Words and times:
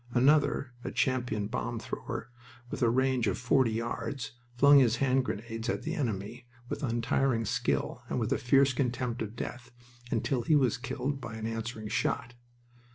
Another, 0.15 0.73
a 0.83 0.89
champion 0.89 1.45
bomb 1.45 1.77
thrower, 1.77 2.31
with 2.71 2.81
a 2.81 2.89
range 2.89 3.27
of 3.27 3.37
forty 3.37 3.73
yards, 3.73 4.31
flung 4.57 4.79
his 4.79 4.95
hand 4.95 5.23
grenades 5.23 5.69
at 5.69 5.83
the 5.83 5.93
enemy 5.93 6.47
with 6.69 6.81
untiring 6.81 7.45
skill 7.45 8.01
and 8.09 8.19
with 8.19 8.33
a 8.33 8.39
fierce 8.39 8.73
contempt 8.73 9.21
of 9.21 9.35
death, 9.35 9.69
until 10.09 10.41
he 10.41 10.55
was 10.55 10.79
killed 10.79 11.21
by 11.21 11.35
an 11.35 11.45
answering 11.45 11.87
shot. 11.87 12.33